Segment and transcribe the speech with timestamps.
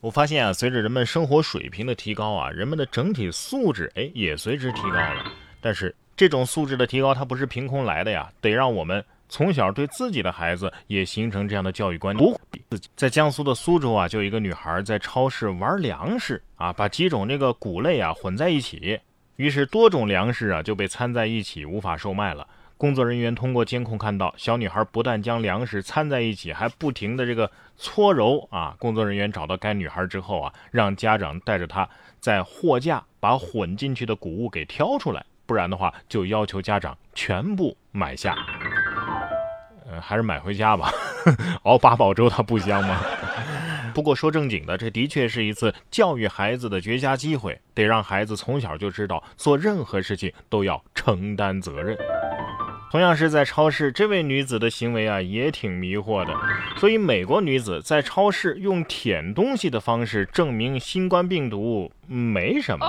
[0.00, 5.30] 我发现啊，随着人们生活水平的提高啊，人们的整体素质哎也随之提高了。
[5.60, 12.34] 但是这种素质的提高，它不是凭空来的呀，得让我们从小对自己的孩子也形成这样的教育观念。
[12.96, 18.98] 在江苏的苏州啊，就有一个女孩在超市玩粮食啊，把几种这个谷类啊混在一起，
[19.36, 22.46] 于是多种粮食啊就被掺在一起，无法售卖了。
[22.80, 28.74] 工作人员通过监控看到，小女孩不但将粮食掺在一起，还不停的这个搓揉啊。
[28.78, 31.86] 工作人员找到该女孩之后啊，让家长带着她
[32.20, 38.34] 在货架把混进去的谷物给挑出来，不然的话就要求家长全部买下。
[39.90, 40.90] 呃，还是买回家吧，
[41.64, 42.98] 熬八宝粥它不香吗？
[43.92, 51.94] 不过说正经的，这的确是一次教育孩子的绝佳机会，得让孩子从小就知道做任何事情都要承担责任。
[52.90, 56.34] 同样是在超市，这位女子的行为啊也挺迷惑的。
[56.76, 62.88] 所以，美国女子在超市用舔东西的方式证明新冠病毒没什么。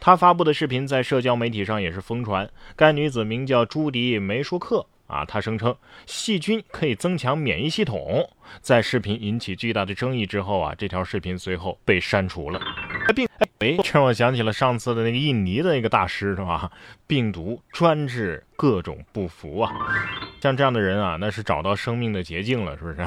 [0.00, 2.48] 她发布的视频在社交媒体上也是疯传。
[2.74, 8.30] 该女子名叫朱迪梅舒克啊，她声称细菌可以增强免疫系统。
[8.62, 12.58] 在视频引起巨大的争议之后啊，这条视频随后被删除了。
[13.12, 16.70] 病哎，让我想起了上次的那个印尼的那个大师是吧？
[17.06, 19.72] 病毒专治各种不服啊！
[20.40, 23.06] 像这样的人啊，那是找到生命的捷径了，是不是？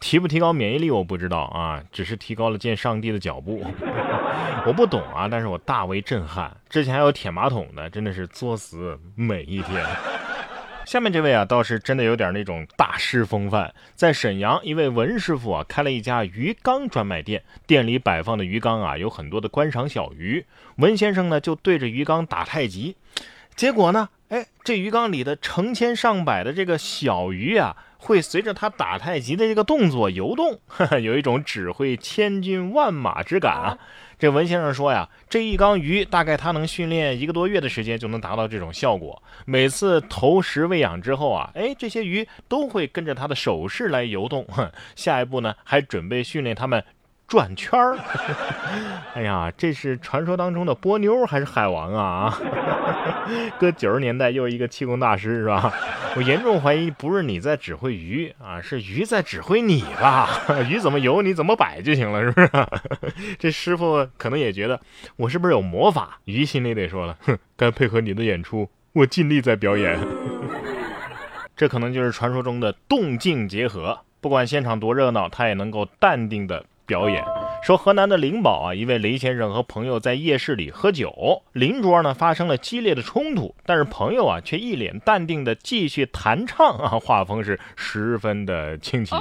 [0.00, 3.64] 提不提高免疫力我不知道啊，只是提高了见上帝的脚步。
[4.66, 6.56] 我不懂啊，但是我大为震撼。
[6.68, 9.84] 之前还有舔马桶的，真的是作死每一天。
[10.84, 13.74] 下面这位啊，倒是真的有点那种大师风范。
[13.94, 20.44] 在沈阳，一位文师傅啊，开了一家鱼缸专卖店，店里摆放的鱼缸啊，有很多的观赏小鱼。
[20.76, 22.96] 文先生呢，就对着鱼缸打太极，
[23.56, 30.60] 结果呢，哎，这鱼缸里的成千上百的这个小鱼啊，会随着他打太极的这个动作游动，
[31.02, 33.78] 有一种指挥千军万马之感啊。
[34.18, 39.22] 这文先生说呀，这一缸鱼大概他能训练一个多月的时间就能达到这种效果。
[39.44, 44.46] 每次投食喂养之后啊，哎，这些鱼都会跟着他的手势来游动。
[44.94, 46.82] 下一步呢，还准备训练他们。
[47.26, 47.96] 转圈儿，
[49.14, 52.38] 哎呀，这是传说当中的波妞还是海王啊？
[53.58, 55.72] 搁九十年代又一个气功大师是吧？
[56.16, 60.28] 我严重怀疑不是你在指挥鱼啊，是鱼在指挥你吧？
[60.70, 62.50] 鱼怎么游你怎么摆就行了，是不是？
[63.38, 64.78] 这师傅可能也觉得
[65.16, 66.18] 我是不是有魔法？
[66.26, 69.98] 鱼心里得说了，哼，该配合你的演出，我尽力在表演。
[71.56, 76.64] 这可能就是传说中的动静结合，不管现场多热闹，他也能够淡定的。
[76.86, 77.24] 表演
[77.62, 89.14] 说，河南的灵宝啊，一位雷先生和朋友在夜市里喝酒，邻桌呢发生了激烈的冲突，但是朋友啊却一脸淡定的继续弹唱啊，画风是十分的清奇。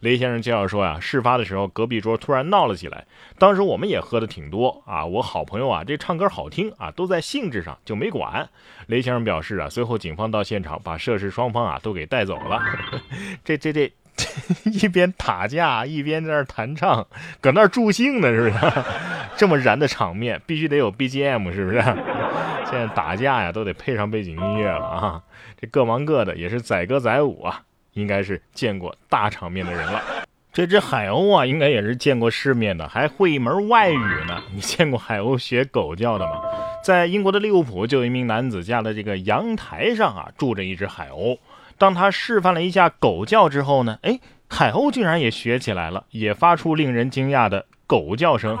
[0.00, 3.04] 雷先生介绍说呀，事发的时候隔壁桌突然闹了起来，
[3.38, 8.48] 当时我们也喝的挺多啊，我好朋友啊这唱歌好听啊，都在兴致上就没管。
[8.86, 12.60] 雷先生表示啊，随后警方到现场把涉事双方啊都给带走了。
[13.44, 13.92] 这 这这。
[14.64, 17.06] 一边打架一边在那弹唱，
[17.40, 18.72] 搁那助兴呢，是不是？
[19.36, 21.82] 这么燃的场面，必须得有 BGM，是不是？
[22.70, 25.22] 现在打架呀，都得配上背景音乐了啊！
[25.60, 27.62] 这各忙各的，也是载歌载舞啊，
[27.92, 30.02] 应该是见过大场面的人了。
[30.52, 34.42] 这只海鸥啊，应该也是见过世面的，还会一门外语呢。
[34.54, 36.42] 你见过海鸥学狗叫的吗？
[36.82, 41.38] 在英国的利物浦，就有一名男子家的这个阳台上啊，住着一只海鸥。
[41.78, 47.66] 当他示范了一下狗叫之后呢，哎，海鸥竟然也学起来了，也发出令人惊讶的。
[47.86, 48.58] 狗叫声，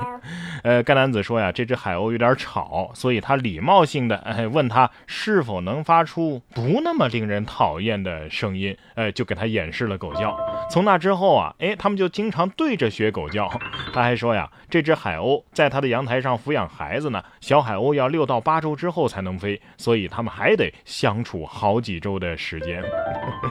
[0.64, 10.36] 呃，该男子说呀，这只海鸥有点吵，所以他礼貌性的哎问他是否能发出不那么令人讨厌的声音，呃，就给他演示了狗叫。
[10.68, 13.48] 从那之后啊，哎，他们就经常对着学狗叫。
[13.92, 22.82] 他还说呀，这只海鸥在他的阳台上抚养孩子呢，小海鸥要六到八周之后才能飞，所以他们还得相处好几周的时间。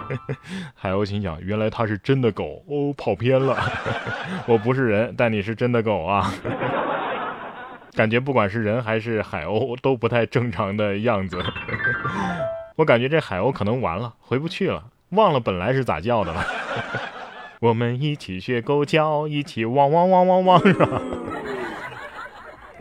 [0.75, 3.57] 海鸥心想，原来他是真的狗哦，跑偏了，
[4.45, 5.53] 我不是人，但你是。
[5.53, 6.33] 真的狗啊，
[7.95, 11.43] 感觉不管是人还是海鸥都不太正常的样子。
[12.75, 16.45] 我感觉这海鸥可能完了，回不去了，忘了本来是咋叫的了。
[17.61, 21.01] 我们一起学狗叫，一起汪汪汪汪汪，是吧？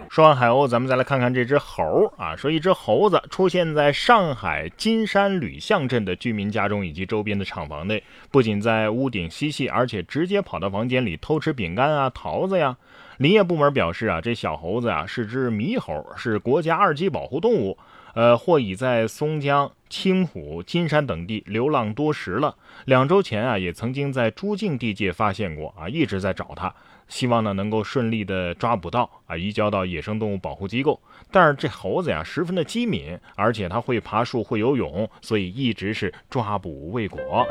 [0.09, 2.35] 说完海鸥，咱们再来看看这只猴啊。
[2.35, 12.77] 说一只猴子出现在上海金山吕巷镇的居民家中以及周边的厂房内，不仅在屋顶嬉戏，而且直接跑到房间里偷吃饼干啊、桃子呀。
[13.23, 17.79] 林业部门表示啊，这小猴子啊是只猕猴，是国家二级保护动物，
[18.17, 19.71] 呃，或已在松江。
[19.93, 22.57] 青浦、金山等地流浪多时了。
[22.87, 26.75] 两周前啊，也曾经在朱境地界发现过啊，一直在找它。
[27.09, 30.99] 希望呢能够顺利的抓捕到啊，移交到野生动物保护机构。
[31.31, 37.47] 但是这猴子呀十分的机敏，而且它会爬树会游泳，所以一直是抓捕未果。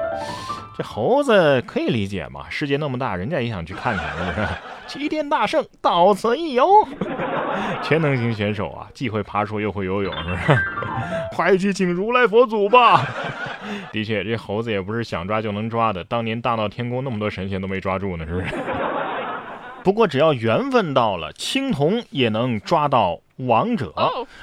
[0.76, 2.50] 这猴子可以理解嘛？
[2.50, 4.48] 世界那么大，人家也想去看看，是不是？
[4.88, 6.68] 齐天大圣到此一游，
[7.84, 10.58] 全能型选手啊，既会爬树又会游泳，是不是？
[11.34, 13.06] 快去请如来佛祖吧！
[13.94, 16.04] 的确，这猴子也不是想抓就能抓的。
[16.06, 18.48] 当年大闹天宫那么多神仙都没抓住呢，是不是？
[19.83, 23.94] 不过只要缘分到了，青铜也能抓到王者。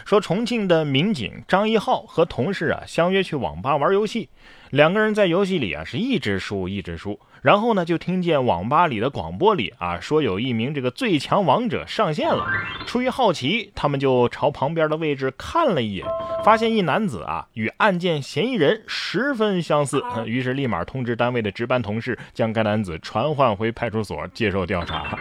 [0.05, 4.29] 说重庆的民警张一浩和同事啊相约去网吧玩游戏，
[4.71, 7.19] 两个人在游戏里啊是一直输一直输。
[7.41, 12.45] 然后呢，就听见网吧里的广播里啊，说有一名这个最强王者上线了。
[12.85, 16.07] 出于好奇，他们就朝旁边的位置看了一眼，
[16.45, 25.17] 发现一男子啊与案件嫌疑人十分相似，于是立马通知单位的值班同事，将该男子传唤回派出所接受调查。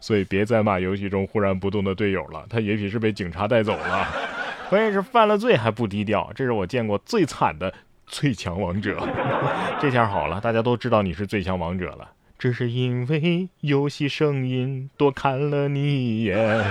[0.00, 4.08] 所以别再骂游戏中忽然不动的队友了，他也许是被警察带走了。
[4.68, 7.72] 关键是犯了罪还不低调，这是我见过最惨的。
[8.06, 8.98] 最强王者，
[9.80, 12.10] 这下好了，大家都知道你是最强王者了。
[12.38, 16.62] 只是因为游戏声音多看了你一眼。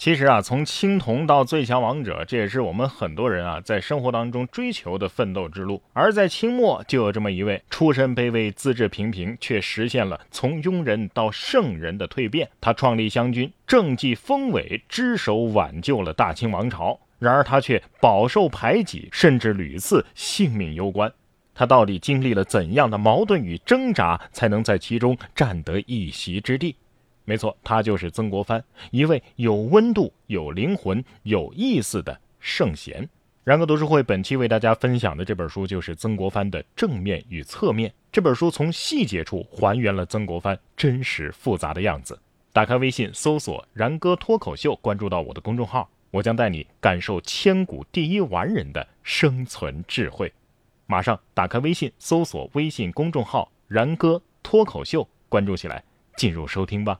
[0.00, 5.82] 其实啊，从青铜到最强王者，这也是我们很多人啊在生活当中追求的奋斗之路。
[5.92, 12.48] 而在清末，就有这么一位出身卑微、资质平平，却实现了从庸人到圣人的蜕变。
[12.62, 16.98] 他创立湘军，政绩丰伟，只手挽救了大清王朝。
[17.18, 21.12] 然而他却饱受排挤，甚至屡次性命攸关。
[21.54, 26.74] 他到底经历了怎样的矛盾与挣扎，才能在其中占得一席之地？
[27.30, 28.60] 没错，他就是曾国藩，
[28.90, 33.08] 一位有温度、有灵魂、有意思的圣贤。
[33.44, 37.94] 然哥读书会本期为大家分享的这本书就是曾国藩的正面与侧面。
[38.10, 42.18] 这本书从细节处还原了曾国藩真实复杂的样子。
[42.52, 45.88] 打开微信搜索“然哥脱口秀”，关注到我的公众号。
[46.10, 50.32] 我将带你感受千古第一完人的生存智慧。
[50.86, 55.84] 马上打开微信，搜索微信公众号“然哥脱口秀”，关注起来，
[56.16, 56.98] 进入收听吧。